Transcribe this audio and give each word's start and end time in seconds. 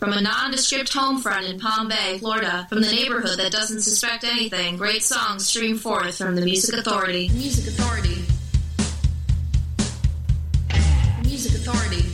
From 0.00 0.14
a 0.14 0.20
nondescript 0.22 0.94
home 0.94 1.20
front 1.20 1.44
in 1.44 1.60
Palm 1.60 1.88
Bay, 1.88 2.16
Florida, 2.20 2.66
from 2.70 2.80
the 2.80 2.90
neighborhood 2.90 3.38
that 3.38 3.52
doesn't 3.52 3.82
suspect 3.82 4.24
anything, 4.24 4.78
great 4.78 5.02
songs 5.02 5.46
stream 5.46 5.76
forth 5.76 6.16
from 6.16 6.36
the 6.36 6.40
Music 6.40 6.74
Authority. 6.78 7.28
Music 7.34 7.66
Authority. 7.66 8.24
Music 11.22 11.52
Authority. 11.52 12.06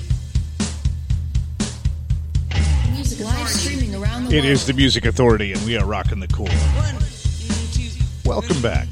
Music 2.90 3.24
Live 3.24 3.48
streaming 3.48 3.94
around 3.94 4.24
the 4.24 4.30
It 4.36 4.40
world. 4.40 4.46
is 4.46 4.66
the 4.66 4.72
Music 4.72 5.06
Authority, 5.06 5.52
and 5.52 5.64
we 5.64 5.78
are 5.78 5.86
rocking 5.86 6.18
the 6.18 6.26
KOR. 6.26 6.48
Welcome 8.24 8.60
back. 8.60 8.88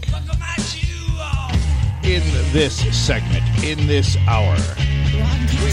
In 2.05 2.23
this 2.53 2.77
segment, 2.97 3.43
in 3.65 3.89
this 3.89 4.17
hour, 4.29 4.57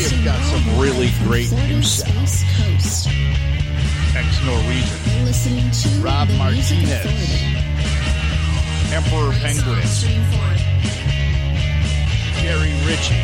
have 0.10 0.26
got 0.26 0.42
some 0.44 0.80
really 0.80 1.12
great 1.24 1.52
new. 1.52 1.78
Ex 4.14 4.42
Norwegian, 4.46 6.04
Rob 6.04 6.28
Martinez. 6.38 7.05
Emperor 8.92 9.32
Penguin. 9.40 9.82
Gary 12.42 12.73
Ritchie. 12.86 13.16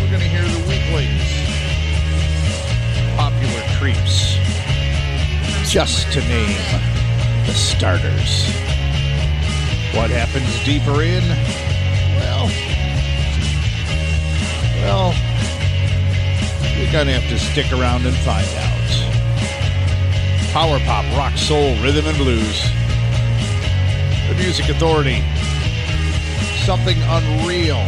We're 0.00 0.08
going 0.08 0.20
to 0.20 0.28
hear 0.28 0.42
the 0.42 0.62
Weaklings, 0.66 1.22
Popular 3.16 3.62
Creeps, 3.78 4.38
just 5.70 6.10
to 6.12 6.20
name 6.20 6.56
the 7.46 7.52
starters. 7.52 8.46
What 9.94 10.10
happens 10.10 10.64
deeper 10.64 11.02
in? 11.02 11.22
Well, 12.18 12.48
well, 14.82 15.29
you're 16.80 16.92
gonna 16.92 17.12
have 17.12 17.28
to 17.28 17.38
stick 17.38 17.70
around 17.72 18.06
and 18.06 18.16
find 18.24 18.48
out. 18.56 18.80
Power 20.52 20.80
pop, 20.80 21.04
rock, 21.16 21.36
soul, 21.36 21.76
rhythm 21.82 22.06
and 22.06 22.16
blues. 22.16 22.62
The 24.28 24.34
Music 24.36 24.68
Authority. 24.70 25.22
Something 26.64 26.96
unreal. 27.02 27.84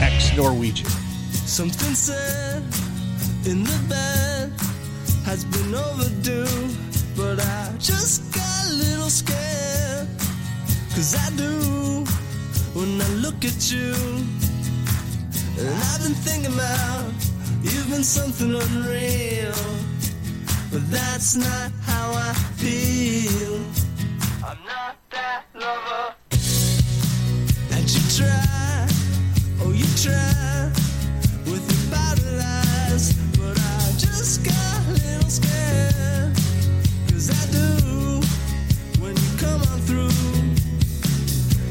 Ex 0.00 0.34
Norwegian. 0.36 0.88
Something 1.32 1.94
said 1.94 2.62
in 3.44 3.62
the 3.62 3.78
bed 3.88 4.50
has 5.24 5.44
been 5.44 5.74
overdue, 5.74 6.68
but 7.14 7.40
I 7.40 7.74
just 7.78 8.32
got 8.34 8.66
a 8.66 8.72
little 8.72 9.10
scared. 9.10 10.08
Cause 10.94 11.14
I 11.14 11.28
do 11.36 12.04
when 12.72 13.00
I 13.00 13.08
look 13.20 13.44
at 13.44 13.70
you. 13.70 13.92
And 15.58 15.68
I've 15.68 16.02
been 16.02 16.14
thinking 16.14 16.52
about 16.52 17.21
you've 17.62 17.88
been 17.90 18.04
something 18.04 18.54
unreal. 18.54 19.54
But 20.72 20.90
that's 20.90 21.36
not 21.36 21.70
how 21.82 22.12
I 22.12 22.32
feel. 22.56 23.56
I'm 24.44 24.58
not 24.64 24.96
that 25.10 25.44
lover. 25.54 26.14
And 27.72 27.84
you 27.94 28.02
try, 28.18 28.86
oh, 29.60 29.72
you 29.72 29.86
try 30.00 30.70
with 31.46 31.64
your 31.70 31.84
bottle 31.90 32.40
eyes. 32.40 33.12
But 33.38 33.58
I 33.58 33.92
just 33.98 34.44
got 34.44 34.78
a 34.88 34.92
little 34.92 35.30
scared. 35.30 36.34
Cause 37.10 37.28
I 37.30 37.42
do 37.52 38.20
when 39.00 39.14
you 39.14 39.30
come 39.38 39.60
on 39.70 39.78
through. 39.86 40.10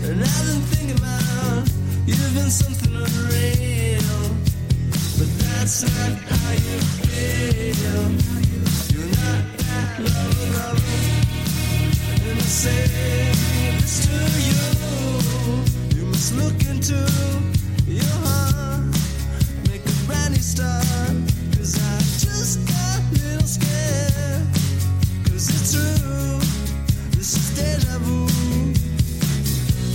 And 0.07 0.21
I've 0.21 0.45
been 0.45 0.61
thinking 0.71 0.97
about 0.97 1.67
you've 2.05 2.33
been 2.35 2.49
something 2.49 2.95
unreal. 2.95 3.80
That's 5.61 5.83
not 5.83 6.17
how 6.17 6.51
you 6.53 6.79
feel. 7.05 8.01
You're 8.89 9.13
not 9.21 9.43
that 9.61 9.93
lover. 9.99 10.81
And 12.25 12.39
I 12.39 12.49
say 12.49 12.81
this 13.77 13.95
to 14.07 14.17
you. 14.49 14.65
You 15.99 16.05
must 16.07 16.33
look 16.33 16.57
into 16.65 16.97
your 17.85 18.15
heart. 18.25 18.89
Make 19.69 19.85
a 19.85 19.93
brand 20.07 20.33
new 20.33 20.41
start. 20.41 21.13
Cause 21.55 21.77
I 21.77 21.97
just 22.25 22.65
got 22.65 22.97
a 22.97 23.13
little 23.21 23.45
scared. 23.45 24.41
Cause 25.29 25.45
it's 25.47 25.73
true. 25.73 26.41
This 27.15 27.37
is 27.37 27.55
deja 27.55 27.99
vu. 27.99 28.25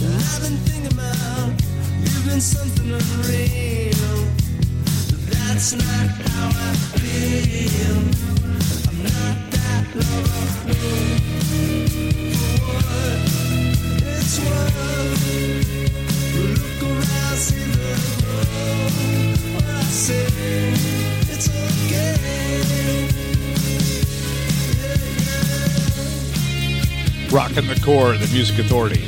And 0.06 0.14
I've 0.14 0.42
been 0.42 0.58
thinking 0.62 0.92
about 0.92 1.50
you've 1.98 2.24
been 2.24 2.40
something 2.40 2.92
unreal. 2.92 3.95
Rocking 27.32 27.66
the 27.66 27.80
KOR, 27.82 28.18
the 28.18 28.28
Music 28.30 28.58
Authority. 28.58 29.02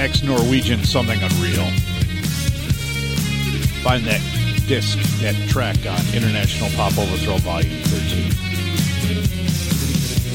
Ex 0.00 0.24
Norwegian, 0.24 0.82
something 0.82 1.22
unreal. 1.22 1.70
Find 3.84 4.04
that 4.04 4.39
disc, 4.70 4.96
that 5.20 5.34
track 5.48 5.78
on 5.84 5.98
International 6.14 6.70
Pop 6.76 6.96
Overthrow 6.96 7.38
Volume 7.38 7.82
13. 7.86 8.30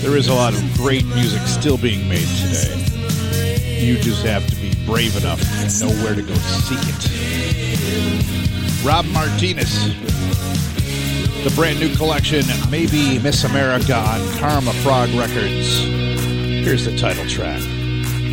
There 0.02 0.18
is 0.18 0.28
a 0.28 0.34
lot 0.34 0.54
of 0.54 0.60
great 0.74 1.06
music 1.06 1.42
still 1.44 1.78
being 1.78 2.10
made 2.10 2.28
today. 2.44 2.84
You 3.80 3.98
just 3.98 4.26
have 4.26 4.46
to 4.46 4.56
be 4.58 4.76
brave 4.86 5.16
enough 5.16 5.40
and 5.64 5.80
know 5.80 5.88
where 6.04 6.16
to 6.16 6.22
go 6.22 6.34
seek 6.34 6.80
it. 6.82 7.08
Rob 8.86 9.06
Martinez, 9.06 9.88
the 11.46 11.54
brand 11.56 11.80
new 11.80 11.96
collection, 11.96 12.44
Maybe 12.70 13.18
Miss 13.20 13.46
America 13.46 13.96
on 13.96 14.20
Karma 14.38 14.74
Frog 14.84 15.08
Records. 15.12 15.80
Here's 15.80 16.84
the 16.84 16.98
title 16.98 17.26
track 17.30 17.62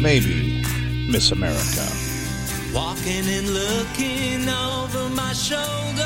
Maybe 0.02 0.64
Miss 1.08 1.30
America. 1.30 1.86
Walking 2.74 3.24
and 3.28 3.48
looking 3.50 4.48
over 4.48 5.01
shoulder. 5.34 6.02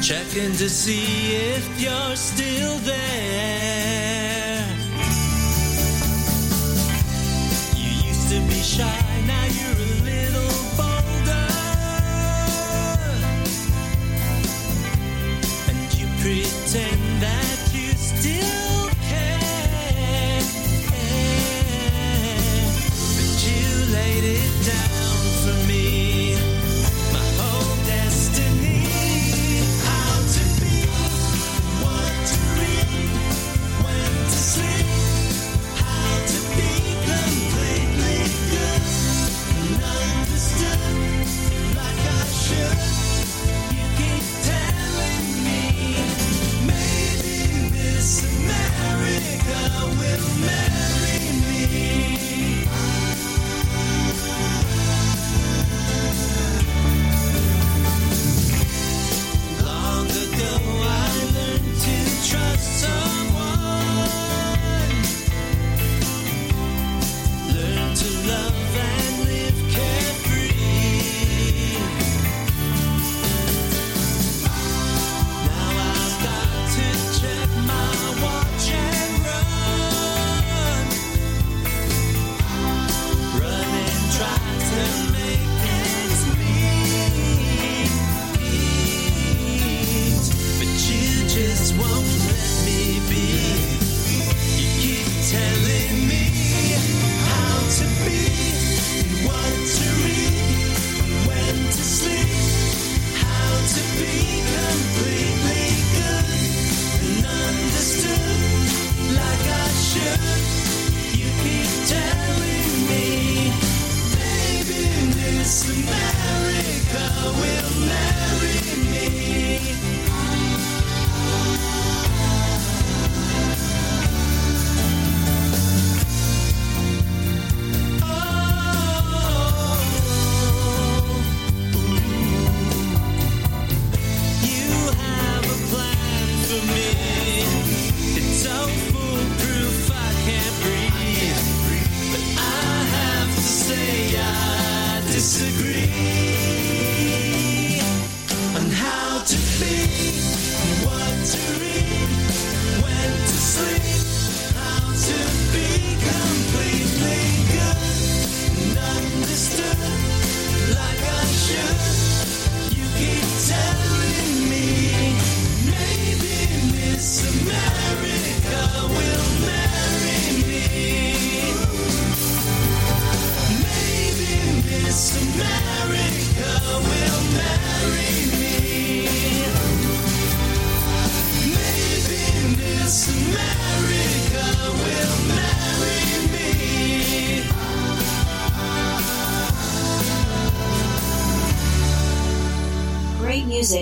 Checking 0.00 0.52
to 0.56 0.68
see 0.68 1.34
if 1.34 1.80
you're 1.80 2.16
still 2.16 2.78
there. 2.78 4.07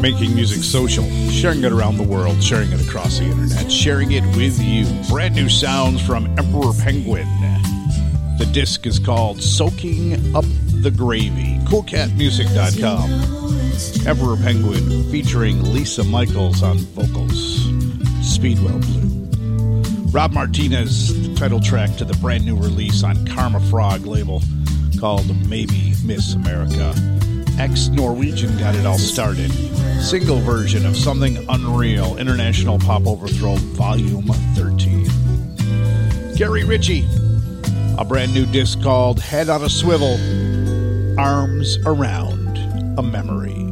making 0.00 0.34
music 0.34 0.62
social, 0.62 1.04
sharing 1.30 1.64
it 1.64 1.72
around 1.72 1.96
the 1.96 2.02
world, 2.02 2.42
sharing 2.42 2.70
it 2.72 2.86
across 2.86 3.18
the 3.18 3.24
internet, 3.24 3.70
sharing 3.70 4.12
it 4.12 4.24
with 4.36 4.62
you. 4.62 4.86
Brand 5.08 5.34
new 5.34 5.48
sounds 5.48 6.04
from 6.04 6.26
Emperor 6.38 6.72
Penguin. 6.80 7.26
The 8.38 8.46
disc 8.52 8.86
is 8.86 8.98
called 8.98 9.42
Soaking 9.42 10.34
Up 10.36 10.44
the 10.82 10.90
Gravy. 10.90 11.58
CoolCatMusic.com. 11.64 14.06
Emperor 14.06 14.36
Penguin 14.36 15.10
featuring 15.10 15.62
Lisa 15.72 16.04
Michaels 16.04 16.62
on 16.62 16.76
vocals. 16.78 17.64
Speedwell 18.22 18.78
Blue. 18.78 19.08
Rob 20.10 20.32
Martinez, 20.32 21.28
the 21.28 21.34
title 21.34 21.60
track 21.60 21.96
to 21.96 22.04
the 22.04 22.14
brand 22.14 22.46
new 22.46 22.56
release 22.56 23.02
on 23.02 23.26
Karma 23.26 23.60
Frog 23.60 24.06
label 24.06 24.40
called 25.00 25.26
Maybe 25.48 25.94
Miss 26.04 26.34
America. 26.34 26.94
Ex 27.58 27.88
Norwegian 27.88 28.56
got 28.58 28.76
it 28.76 28.86
all 28.86 28.98
started 28.98 29.50
single 30.00 30.38
version 30.38 30.86
of 30.86 30.96
Something 30.96 31.44
Unreal 31.48 32.16
International 32.16 32.78
Pop 32.78 33.06
Overthrow 33.06 33.56
Volume 33.56 34.28
13. 34.54 35.08
Gary 36.36 36.64
Ritchie, 36.64 37.06
a 37.98 38.04
brand 38.04 38.32
new 38.32 38.46
disc 38.46 38.80
called 38.82 39.20
Head 39.20 39.48
on 39.48 39.64
a 39.64 39.68
Swivel 39.68 40.14
Arms 41.18 41.78
Around 41.84 42.58
a 42.98 43.02
Memory. 43.02 43.67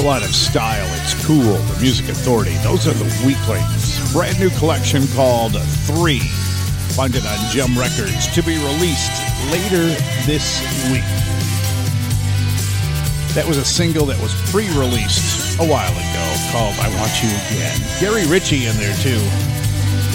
a 0.00 0.06
lot 0.06 0.24
of 0.24 0.34
style. 0.34 0.86
It's 1.02 1.12
cool. 1.26 1.52
The 1.52 1.78
Music 1.80 2.08
Authority. 2.08 2.56
Those 2.62 2.88
are 2.88 2.94
the 2.94 3.04
Weaklings. 3.26 4.12
Brand 4.12 4.40
new 4.40 4.48
collection 4.56 5.06
called 5.08 5.60
Three. 5.84 6.20
Find 6.96 7.14
it 7.14 7.26
on 7.26 7.38
Gem 7.50 7.76
Records 7.76 8.26
to 8.32 8.42
be 8.42 8.56
released 8.56 9.12
later 9.52 9.92
this 10.24 10.64
week. 10.88 11.04
That 13.36 13.44
was 13.46 13.58
a 13.58 13.64
single 13.64 14.06
that 14.06 14.18
was 14.22 14.32
pre 14.50 14.68
released 14.72 15.60
a 15.60 15.66
while 15.66 15.92
ago 15.92 16.26
called 16.48 16.74
I 16.80 16.88
Want 16.96 17.12
You 17.20 17.28
Again. 17.52 17.76
Gary 18.00 18.26
Ritchie 18.26 18.66
in 18.66 18.76
there 18.76 18.96
too. 19.04 19.20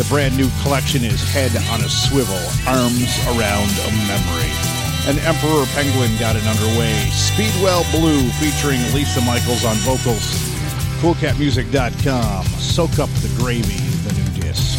The 0.01 0.08
brand 0.10 0.36
new 0.36 0.50
collection 0.63 1.04
is 1.06 1.22
Head 1.30 1.51
on 1.70 1.86
a 1.86 1.89
Swivel, 1.89 2.42
Arms 2.65 3.13
Around 3.30 3.70
a 3.86 3.92
Memory 4.10 4.65
and 5.08 5.20
Emperor 5.20 5.66
Penguin 5.74 6.12
got 6.20 6.36
it 6.36 6.46
underway. 6.48 6.94
Speedwell 7.12 7.86
Blue 7.92 8.28
featuring 8.42 8.82
Lisa 8.94 9.22
Michaels 9.22 9.66
on 9.66 9.76
vocals. 9.78 10.56
CoolCatMusic.com. 11.02 12.46
Soak 12.46 13.00
up 13.00 13.10
the 13.22 13.34
gravy, 13.38 13.78
the 14.08 14.14
new 14.14 14.42
disc. 14.42 14.78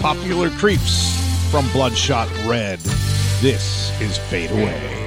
Popular 0.00 0.50
Creeps 0.50 1.16
from 1.50 1.68
Bloodshot 1.72 2.28
Red. 2.44 2.78
This 3.40 3.90
is 4.00 4.18
Fade 4.18 4.50
Away. 4.50 4.99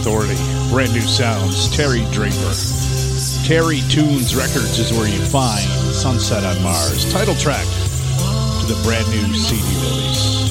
Authority. 0.00 0.40
Brand 0.70 0.94
new 0.94 1.04
sounds. 1.04 1.68
Terry 1.76 2.00
Draper. 2.10 2.56
Terry 3.44 3.84
Tunes 3.92 4.34
Records 4.34 4.78
is 4.78 4.96
where 4.96 5.06
you 5.06 5.20
find 5.28 5.60
Sunset 5.92 6.42
on 6.42 6.62
Mars. 6.62 7.04
Title 7.12 7.34
track 7.34 7.66
to 7.66 8.64
the 8.64 8.80
brand 8.82 9.04
new 9.12 9.28
CD 9.36 9.60
release. 9.84 10.48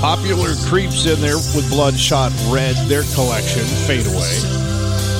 Popular 0.00 0.56
Creeps 0.64 1.04
in 1.04 1.20
there 1.20 1.36
with 1.36 1.68
Bloodshot 1.68 2.32
Red, 2.48 2.74
their 2.88 3.04
collection, 3.12 3.68
Fade 3.84 4.06
Away. 4.06 4.38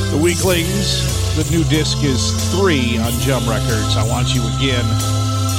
The 0.09 0.17
Weaklings, 0.17 1.37
the 1.37 1.45
new 1.53 1.65
disc 1.65 1.99
is 2.03 2.33
three 2.57 2.97
on 2.97 3.13
Jump 3.21 3.47
Records. 3.47 3.95
I 3.95 4.09
Want 4.09 4.35
You 4.35 4.41
Again. 4.57 4.89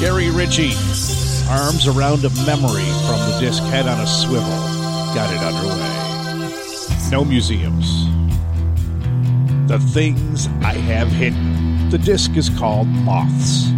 Gary 0.02 0.32
Ritchie, 0.32 0.74
Arms 1.54 1.86
Around 1.86 2.26
a 2.26 2.34
Memory 2.50 2.90
from 3.06 3.22
the 3.30 3.38
disc 3.40 3.62
Head 3.70 3.86
on 3.86 4.00
a 4.00 4.08
Swivel. 4.08 4.58
Got 5.14 5.30
it 5.32 5.40
underway. 5.40 6.03
No 7.14 7.24
museums. 7.24 8.08
The 9.68 9.78
things 9.78 10.48
I 10.64 10.74
have 10.74 11.10
hidden. 11.10 11.88
The 11.92 12.00
disc 12.00 12.36
is 12.36 12.50
called 12.50 12.88
Moths. 12.88 13.70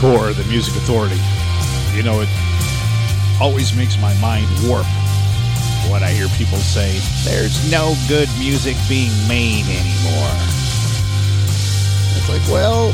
Core, 0.00 0.32
the 0.32 0.44
Music 0.48 0.74
Authority. 0.76 1.20
You 1.94 2.02
know, 2.02 2.20
it 2.20 2.28
always 3.40 3.76
makes 3.76 4.00
my 4.00 4.14
mind 4.20 4.46
warp 4.64 4.86
when 5.92 6.02
I 6.02 6.10
hear 6.10 6.28
people 6.36 6.58
say, 6.58 6.98
there's 7.24 7.70
no 7.70 7.94
good 8.08 8.28
music 8.38 8.76
being 8.88 9.12
made 9.28 9.64
anymore. 9.68 10.36
It's 12.16 12.28
like, 12.28 12.44
well, 12.48 12.92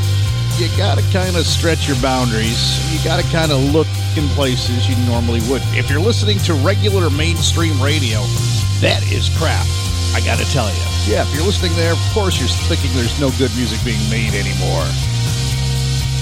you 0.59 0.67
gotta 0.77 1.03
kind 1.11 1.35
of 1.35 1.45
stretch 1.45 1.87
your 1.87 1.99
boundaries. 2.01 2.79
You 2.91 2.99
gotta 3.03 3.23
kind 3.31 3.51
of 3.51 3.59
look 3.73 3.87
in 4.17 4.27
places 4.35 4.89
you 4.89 4.95
normally 5.07 5.41
wouldn't. 5.47 5.75
If 5.75 5.89
you're 5.89 5.99
listening 5.99 6.39
to 6.39 6.53
regular 6.55 7.09
mainstream 7.09 7.81
radio, 7.81 8.19
that 8.79 9.03
is 9.11 9.29
crap. 9.37 9.65
I 10.13 10.21
gotta 10.23 10.45
tell 10.51 10.67
you. 10.67 10.83
Yeah, 11.07 11.23
if 11.23 11.33
you're 11.35 11.45
listening 11.45 11.75
there, 11.75 11.93
of 11.93 12.03
course 12.11 12.39
you're 12.39 12.51
thinking 12.67 12.91
there's 12.95 13.19
no 13.19 13.29
good 13.37 13.51
music 13.55 13.79
being 13.83 14.01
made 14.09 14.33
anymore. 14.33 14.87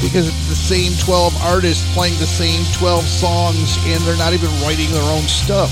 Because 0.04 0.28
it's 0.28 0.50
the 0.50 0.56
same 0.56 0.92
12 1.00 1.34
artists 1.44 1.82
playing 1.96 2.20
the 2.20 2.28
same 2.28 2.66
12 2.74 3.06
songs 3.06 3.78
and 3.86 4.04
they're 4.04 4.18
not 4.18 4.34
even 4.34 4.50
writing 4.62 4.92
their 4.92 5.10
own 5.16 5.24
stuff. 5.24 5.72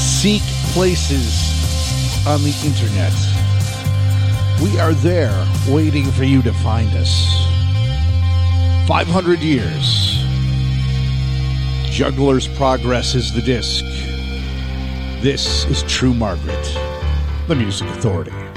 Seek 0.00 0.40
places 0.72 1.60
on 2.26 2.42
the 2.42 2.54
internet. 2.64 3.12
We 4.62 4.80
are 4.80 4.94
there 4.94 5.46
waiting 5.68 6.10
for 6.10 6.24
you 6.24 6.40
to 6.40 6.54
find 6.54 6.88
us. 6.96 7.28
500 8.88 9.40
years. 9.40 10.16
Juggler's 11.84 12.48
Progress 12.48 13.14
is 13.14 13.32
the 13.32 13.42
disc. 13.42 13.84
This 15.22 15.66
is 15.66 15.82
True 15.82 16.14
Margaret, 16.14 16.78
the 17.46 17.54
Music 17.54 17.88
Authority. 17.88 18.49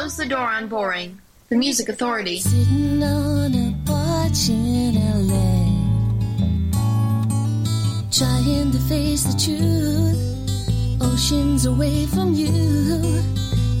Close 0.00 0.16
the 0.16 0.24
door 0.24 0.48
on 0.48 0.66
boring. 0.66 1.20
The 1.50 1.56
Music 1.56 1.90
Authority. 1.90 2.40
Sitting 2.40 3.02
on 3.02 3.54
a 3.54 3.74
porch 3.84 4.48
in 4.48 4.94
LA, 5.28 5.60
trying 8.10 8.72
to 8.72 8.78
face 8.88 9.24
the 9.24 9.36
truth. 9.38 11.02
Oceans 11.02 11.66
away 11.66 12.06
from 12.06 12.32
you, 12.32 12.50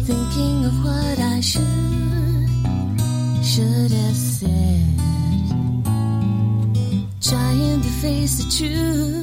thinking 0.04 0.66
of 0.66 0.84
what 0.84 1.18
I 1.18 1.40
should 1.40 1.64
should 3.42 3.90
have 3.90 4.14
said. 4.14 4.84
Trying 7.22 7.80
to 7.80 7.88
face 8.02 8.44
the 8.44 8.50
truth. 8.58 9.19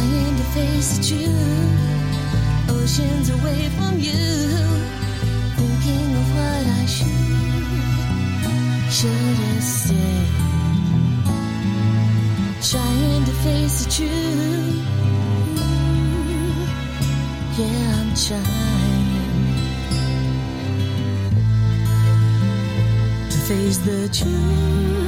Trying 0.00 0.36
to 0.36 0.42
face 0.54 0.96
the 0.96 1.02
truth, 1.08 2.70
oceans 2.70 3.28
away 3.28 3.68
from 3.76 3.98
you. 3.98 4.24
Thinking 5.58 6.16
of 6.20 6.26
what 6.36 6.66
I 6.80 6.86
should, 6.86 7.08
should 8.90 9.36
have 9.44 9.62
said. 9.62 10.26
Trying 12.70 13.24
to 13.26 13.32
face 13.44 13.84
the 13.84 13.90
truth. 13.96 14.88
Yeah, 17.58 18.00
I'm 18.00 18.10
trying 18.26 19.08
to 23.28 23.38
face 23.48 23.78
the 23.78 24.08
truth. 24.08 24.99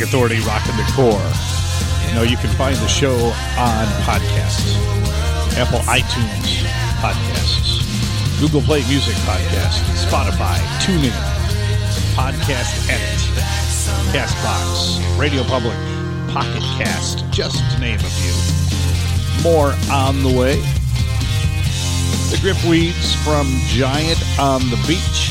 Authority 0.00 0.40
Rockin' 0.40 0.76
the 0.76 0.86
KOR. 0.94 1.20
You 2.08 2.14
know, 2.14 2.22
you 2.22 2.36
can 2.36 2.50
find 2.56 2.76
the 2.76 2.88
show 2.88 3.16
on 3.58 3.86
podcasts 4.02 4.76
Apple 5.56 5.80
iTunes 5.80 6.62
podcasts, 7.00 7.80
Google 8.40 8.60
Play 8.60 8.86
Music 8.88 9.14
podcasts, 9.24 9.82
Spotify, 10.06 10.56
TuneIn, 10.80 11.10
Podcast 12.14 12.88
Addict, 12.88 13.24
Castbox, 14.12 15.18
Radio 15.18 15.42
Public, 15.44 15.76
Pocket 16.28 16.62
Cast, 16.78 17.24
just 17.30 17.58
to 17.72 17.80
name 17.80 17.98
a 17.98 18.10
few. 18.10 19.42
More 19.42 19.74
on 19.90 20.22
the 20.22 20.38
way. 20.38 20.60
The 22.30 22.38
Grip 22.40 22.62
Weeds 22.68 23.14
from 23.24 23.46
Giant 23.66 24.22
on 24.38 24.60
the 24.70 24.76
Beach. 24.86 25.29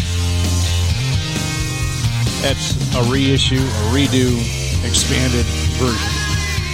That's 2.42 2.74
a 2.96 3.04
reissue, 3.12 3.60
a 3.60 3.84
redo, 3.92 4.40
expanded 4.88 5.46
version. 5.76 6.12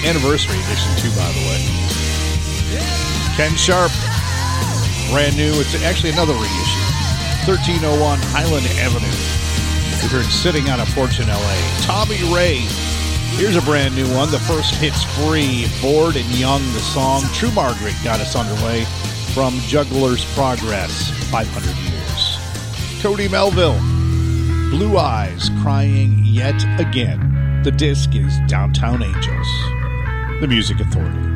Anniversary 0.05 0.59
edition, 0.61 0.91
too, 1.01 1.09
by 1.18 1.26
the 1.34 1.41
way. 1.49 1.86
Ken 3.36 3.55
Sharp, 3.57 3.91
brand 5.11 5.36
new. 5.36 5.51
It's 5.59 5.76
actually 5.84 6.11
another 6.11 6.34
reissue. 6.34 6.86
1301 7.49 8.20
Highland 8.30 8.66
Avenue. 8.78 9.05
We 10.01 10.07
heard 10.07 10.32
Sitting 10.32 10.70
on 10.70 10.80
a 10.80 10.86
Fortune, 10.86 11.28
LA. 11.28 11.57
Tommy 11.82 12.22
Ray. 12.34 12.61
Here's 13.38 13.55
a 13.55 13.61
brand 13.61 13.95
new 13.95 14.07
one. 14.13 14.32
The 14.32 14.39
first 14.39 14.76
hits 14.76 15.03
free. 15.18 15.68
Bored 15.82 16.16
and 16.16 16.30
Young, 16.38 16.61
the 16.74 16.80
song. 16.80 17.24
True 17.34 17.51
Margaret 17.51 17.95
got 18.03 18.20
us 18.20 18.36
underway 18.36 18.86
from 19.34 19.59
Juggler's 19.61 20.24
Progress. 20.34 21.09
500 21.32 21.76
years. 21.91 23.01
Cody 23.01 23.28
Melville. 23.28 23.95
Blue 24.72 24.97
Eyes 24.97 25.49
crying 25.61 26.20
yet 26.24 26.55
again. 26.80 27.61
The 27.63 27.72
disc 27.72 28.16
is 28.16 28.38
Downtown 28.47 29.03
Angels. 29.03 29.47
The 30.41 30.47
Music 30.49 30.80
Authority. 30.80 31.34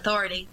authority. 0.00 0.48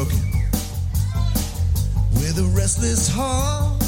Broken. 0.00 0.32
With 2.14 2.38
a 2.38 2.50
restless 2.56 3.06
heart 3.06 3.82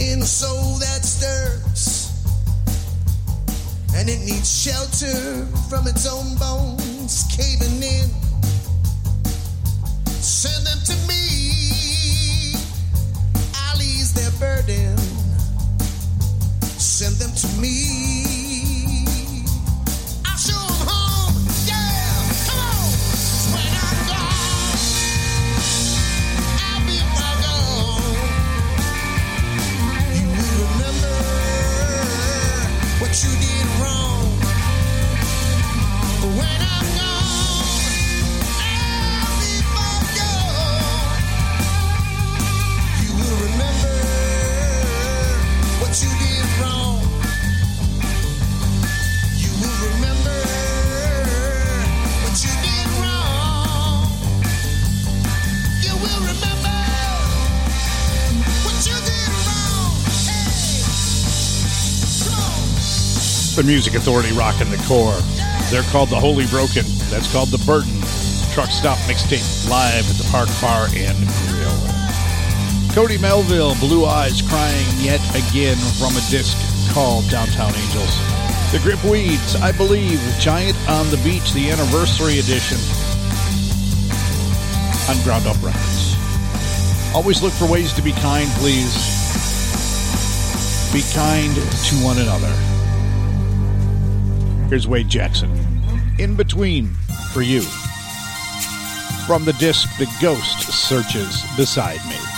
in 0.00 0.20
a 0.20 0.26
soul 0.26 0.76
that 0.80 1.02
stirs. 1.02 2.12
And 3.96 4.10
it 4.10 4.18
needs 4.18 4.52
shelter 4.52 5.46
from 5.70 5.86
its 5.86 6.06
own 6.06 6.36
bones 6.36 7.24
caving 7.34 7.82
in. 7.82 8.10
Send 10.20 10.66
them 10.66 10.80
to 10.84 10.96
me. 11.08 12.52
I'll 13.54 13.80
ease 13.80 14.12
their 14.12 14.32
burden. 14.32 14.98
Send 16.76 17.16
them 17.16 17.32
to 17.34 17.60
me. 17.62 18.35
The 63.56 63.64
Music 63.64 63.94
Authority 63.94 64.36
rocking 64.36 64.68
the 64.68 64.76
KOR. 64.84 65.16
They're 65.70 65.88
called 65.88 66.10
the 66.10 66.20
Holy 66.20 66.44
Broken. 66.52 66.84
That's 67.08 67.24
called 67.32 67.48
the 67.48 67.56
Burden 67.64 68.04
Truck 68.52 68.68
Stop 68.68 68.98
Mixtape 69.08 69.40
live 69.70 70.04
at 70.04 70.16
the 70.20 70.28
Park 70.28 70.52
Bar 70.60 70.92
and 70.92 71.16
Grill. 71.48 71.72
Cody 72.92 73.16
Melville, 73.16 73.74
Blue 73.80 74.04
Eyes 74.04 74.42
crying 74.42 74.84
yet 75.00 75.24
again 75.32 75.80
from 75.96 76.12
a 76.12 76.24
disc 76.28 76.52
called 76.92 77.24
Downtown 77.30 77.72
Angels. 77.72 78.12
The 78.76 78.80
Grip 78.84 79.02
Weeds, 79.04 79.56
I 79.56 79.72
believe, 79.72 80.20
Giant 80.38 80.76
on 80.84 81.08
the 81.08 81.16
Beach, 81.24 81.54
the 81.54 81.70
anniversary 81.72 82.36
edition 82.36 82.76
on 85.08 85.16
Ground 85.24 85.48
Up 85.48 85.56
Records. 85.64 86.12
Always 87.14 87.40
look 87.40 87.54
for 87.54 87.64
ways 87.64 87.94
to 87.94 88.02
be 88.02 88.12
kind, 88.12 88.50
please. 88.60 88.92
Be 90.92 91.00
kind 91.16 91.56
to 91.56 91.94
one 92.04 92.18
another. 92.18 92.52
Here's 94.68 94.88
Wade 94.88 95.08
Jackson. 95.08 95.48
In 96.18 96.34
between 96.34 96.88
for 97.32 97.40
you. 97.40 97.62
From 99.24 99.44
the 99.44 99.54
disc 99.60 99.88
The 99.98 100.12
Ghost 100.20 100.72
Searches 100.72 101.44
Beside 101.56 102.04
Me. 102.08 102.35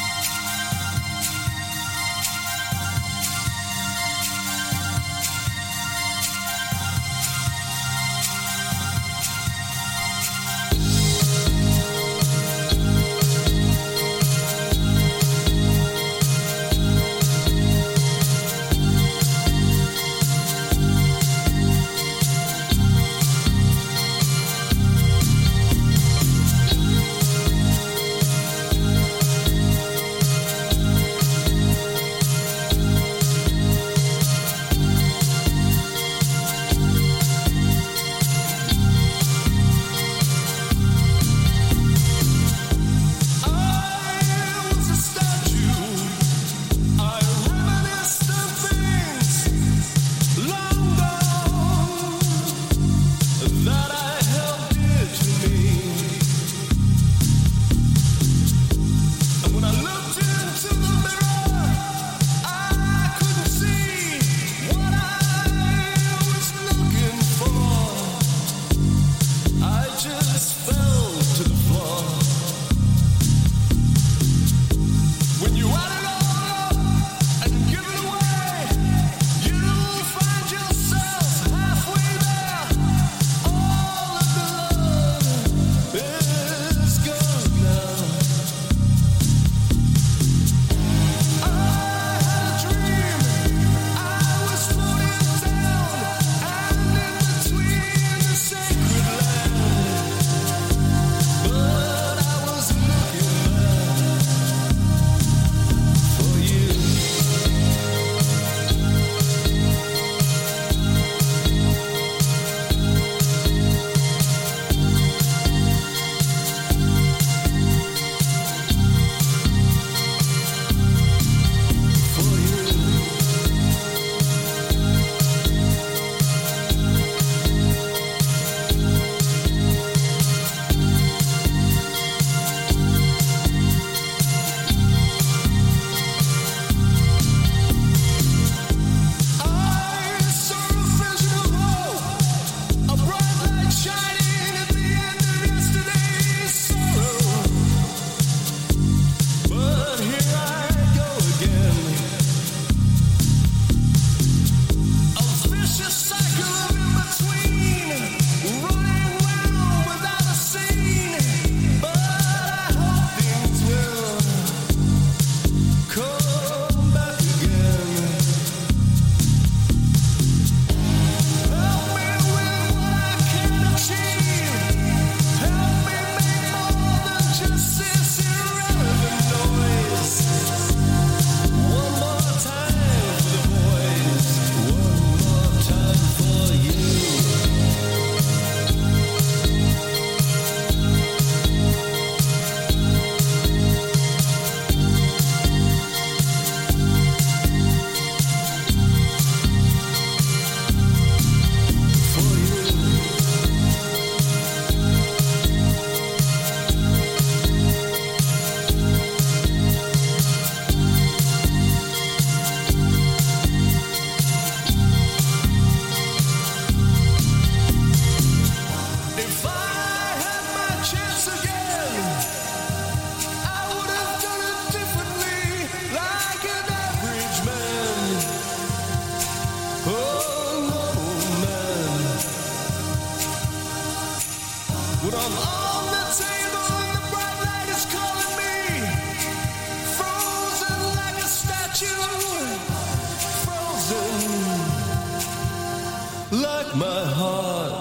My 246.78 247.04
heart. 247.04 247.72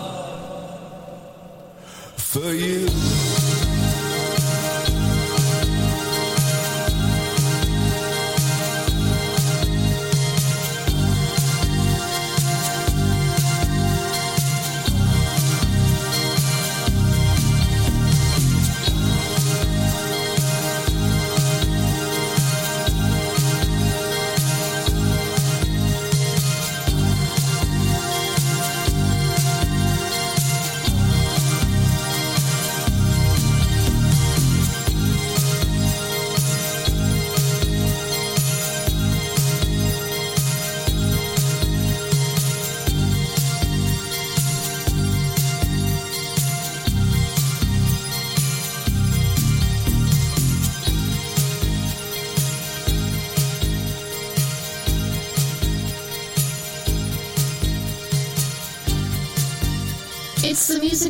For 2.16 2.52
you. 2.54 3.07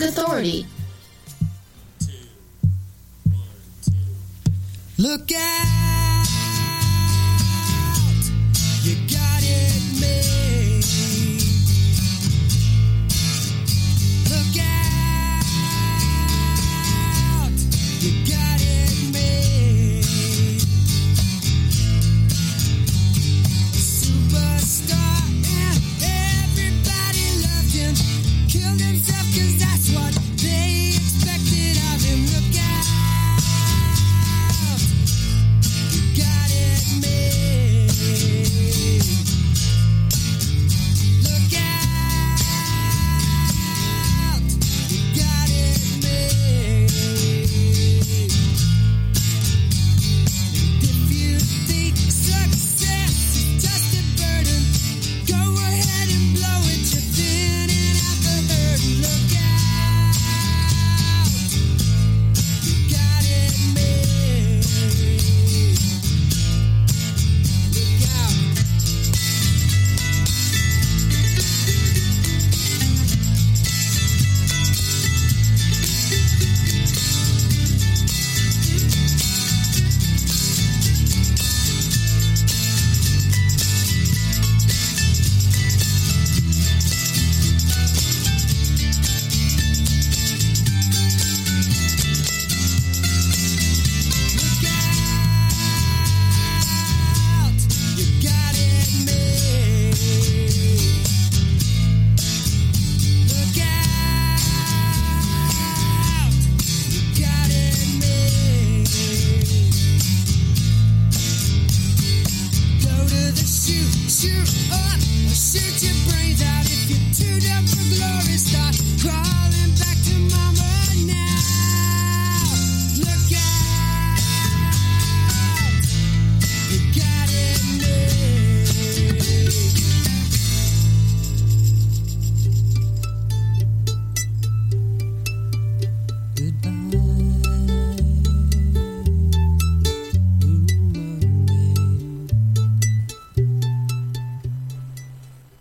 Authority. 0.07 0.65